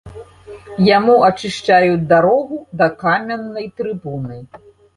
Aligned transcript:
Яму 0.97 1.17
ачышчаюць 1.27 2.07
дарогу 2.15 2.57
да 2.81 2.89
каменнай 3.05 3.71
трыбуны. 3.79 4.43